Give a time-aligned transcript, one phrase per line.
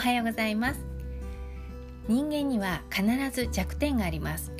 [0.00, 0.80] おはようございます。
[2.08, 4.50] 人間には必ず弱点があります。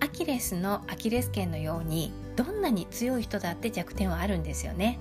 [0.00, 4.98] アキレスのアキレス腱のようにどんなに強い人だって弱点はあるんですよね。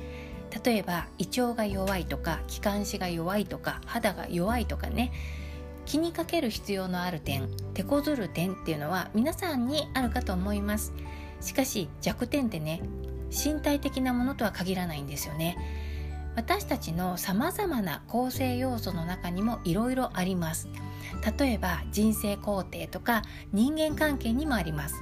[0.65, 5.13] 例えば胃腸が弱いとか気管支が弱いとか肌が弱いとかね。
[5.85, 10.91] 気にかける必要のある点手こずる点っていうのは皆さんにあるかと思います。
[11.39, 12.81] しかし弱点ってね
[13.31, 15.94] 身体的なものとは限らないんですよね。
[16.35, 20.67] 私たちのさまざまな構成要素の中にもいろいろあります。
[21.39, 23.21] 例えば人生工程とか
[23.53, 24.95] 人間関係にもあります。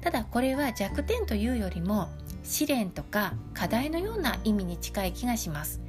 [0.00, 2.08] ただこれは弱点というよりも
[2.42, 5.80] 試練とか課題のような意味に近い気がします。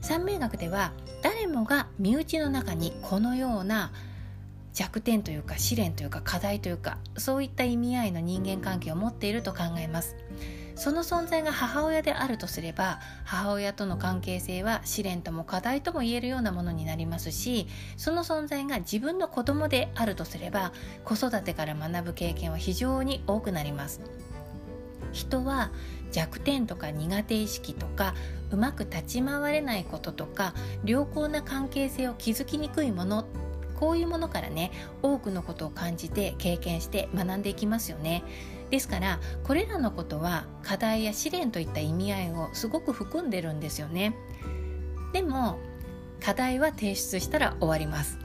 [0.00, 0.92] 三名学では
[1.22, 3.92] 誰もが身内の中にこのような
[4.72, 10.16] 弱点というか試練というか課題というかそういった意味合いの人間関係を持っていると考えます。
[10.76, 20.72] その存在が母親であるとすれば母親との関係性は試練とも課題とも言えるようなものになりますしその存在が自分の子供であるとすれば
[21.04, 24.00] 子育てから学ぶ経験は非常に多くなります。
[25.12, 25.70] 人は
[26.12, 28.14] 弱点とか苦手意識とか
[28.50, 33.26] うまく立ち回れないこととか良好な関係性を築きにくいもの
[33.78, 34.70] こういうものからね
[35.02, 38.22] 多くのことを感じて経験して学んでいきますよね。
[38.70, 44.14] ですからこれらのことは課題や試練といった意味合いをすごく含んでるんですよね。
[45.12, 45.58] でも
[46.20, 48.18] 課題は提出したら終わります。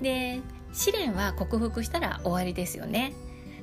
[0.00, 0.40] で
[0.72, 3.12] 試練は克服したら終わりですよね。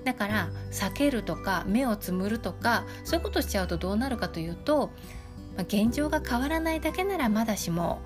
[0.04, 4.90] だから避けるとか目をつむるとかそういうことしちゃうとどうなるかというと
[5.58, 8.02] 現状が変わらないだけならまだしも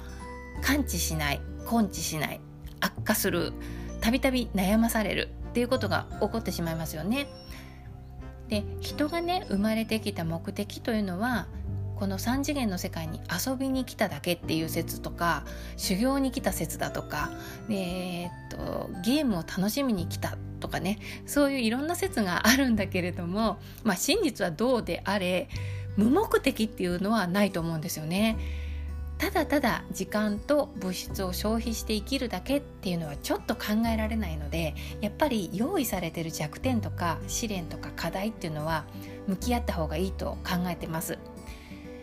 [0.62, 2.42] 感知しない根治しない。
[2.86, 3.54] 悪化する
[4.02, 7.28] たびたび悩まされるっていうことが起こってしまいますよね。
[8.50, 11.48] で人がね生まれてきた目的というのは
[11.96, 15.44] この3次元の世界に遊びに来ただけっていう説とか
[15.78, 17.32] 修行に来た説だとか、
[17.70, 25.48] えー、っとゲームを楽しみに来たとかねそういういろんな説があるんだけれども、まあ、真実はどうであれ
[25.96, 28.38] 無目的っていうのはないと思うんですよね。
[29.18, 38.86] ただただ時間と物質を消費して生きるだけっていうのはちょっと考えられないのでやっぱり用意されてる弱点とか試練とか課題っていうのは
[39.28, 41.18] 向き合った方がいいと考えてます。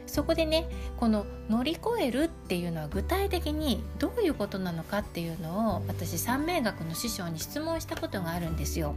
[0.07, 0.69] そこでね
[0.99, 8.95] この乗り越えるっていうのは具体的にどういうことなのかっていうのを私三名学の師匠に質問したことがあるんですよ。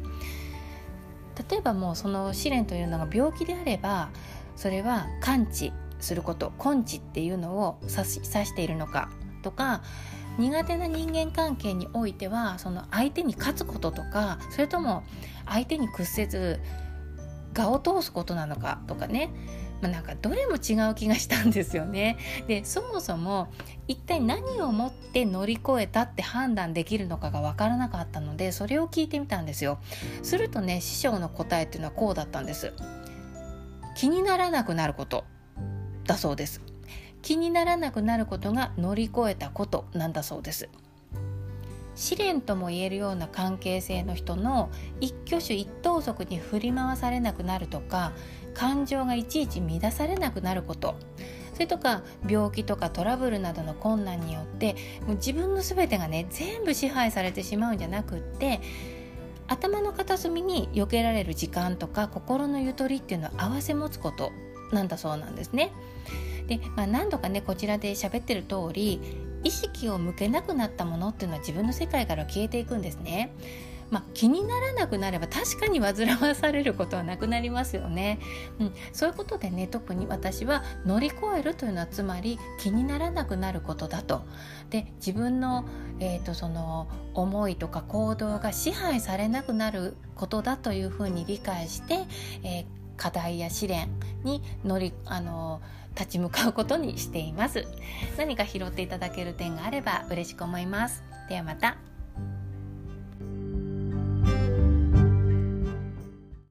[1.50, 4.10] 例えばもうその試練というのが病気であれば
[4.56, 5.72] それは完治。
[6.00, 9.10] すること根治っていうのを指しているのか
[9.42, 9.82] とか
[10.38, 15.04] 苦手な人間関係においてはその相手に勝つこととかそれとも
[15.46, 16.60] 相手に屈せず
[17.58, 19.32] 我を通すことなのかとかね、
[19.82, 22.18] まあ、なんかどれも違う気がしたんですよね。
[22.48, 23.48] でそもそも
[23.88, 29.80] 一体何をもって乗り越えたって判断できるのかが分からなかったのでそれを聞いてみたんですよ。
[30.22, 32.74] するとね師匠の答えっていうのはこうだったんです。
[33.96, 35.24] 気にならなくなること
[36.06, 36.62] だそうです。
[37.22, 40.70] 気にならなくなることが乗り越えたことなんだそうです。
[41.96, 48.12] 試練とも言えるような関係性の人の一挙手一投足に振り回されなくなるとか
[48.54, 50.96] 感情がいちいち乱されなくなること。
[51.54, 54.76] それとか病気とかトラブルなどの困難によって
[55.08, 58.60] もう自分の全てがね全部支配されてしまうんじゃなくって
[59.48, 64.34] 頭の片隅に避けられる時間とか心のゆとりっていうのを併せ持つこと。
[64.72, 65.72] なんだそうなんですね。
[66.48, 69.02] で、まあ、何度かねこちらで喋ってる通り
[69.44, 73.32] 意識を向けなくなったものっていうのは自分の世界から消えていくんですね。
[73.92, 78.20] まあ、気にならなくなれば確かに煩わされることはなくなりますよね、
[78.60, 84.24] うん、そういうことでね特に私は乗り越えるというのはつまり気にならなくなることだと
[84.72, 85.66] で自分の,、
[86.00, 92.06] えーと、その思いとか行動が支配されなくなることだというふうに理解して、
[92.44, 93.90] えー課題や試練
[94.24, 95.62] に乗りあの
[95.98, 97.66] 立ち向かうことにしています。
[98.18, 101.04] 何か拾っていただける点があれば嬉しく思います。
[101.30, 101.95] ではまた。